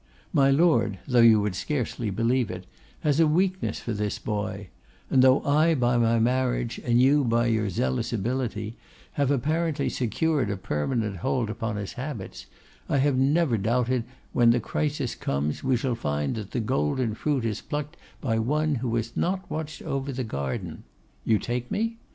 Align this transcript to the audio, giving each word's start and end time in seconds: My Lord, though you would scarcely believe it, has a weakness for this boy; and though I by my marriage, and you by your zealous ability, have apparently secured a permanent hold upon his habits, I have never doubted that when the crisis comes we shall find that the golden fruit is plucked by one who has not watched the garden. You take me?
My 0.33 0.49
Lord, 0.49 0.97
though 1.07 1.19
you 1.21 1.39
would 1.41 1.53
scarcely 1.53 2.09
believe 2.09 2.49
it, 2.49 2.65
has 3.01 3.19
a 3.19 3.27
weakness 3.27 3.79
for 3.79 3.93
this 3.93 4.17
boy; 4.17 4.69
and 5.11 5.21
though 5.21 5.43
I 5.43 5.75
by 5.75 5.95
my 5.97 6.17
marriage, 6.17 6.81
and 6.83 6.99
you 6.99 7.23
by 7.23 7.45
your 7.45 7.69
zealous 7.69 8.11
ability, 8.11 8.75
have 9.11 9.29
apparently 9.29 9.89
secured 9.89 10.49
a 10.49 10.57
permanent 10.57 11.17
hold 11.17 11.51
upon 11.51 11.75
his 11.75 11.93
habits, 11.93 12.47
I 12.89 12.97
have 12.97 13.15
never 13.15 13.59
doubted 13.59 14.05
that 14.07 14.09
when 14.33 14.49
the 14.49 14.59
crisis 14.59 15.13
comes 15.13 15.63
we 15.63 15.77
shall 15.77 15.93
find 15.93 16.33
that 16.33 16.49
the 16.49 16.59
golden 16.61 17.13
fruit 17.13 17.45
is 17.45 17.61
plucked 17.61 17.95
by 18.21 18.39
one 18.39 18.73
who 18.73 18.95
has 18.95 19.15
not 19.15 19.47
watched 19.51 19.85
the 19.85 20.23
garden. 20.27 20.81
You 21.25 21.37
take 21.37 21.69
me? 21.69 21.97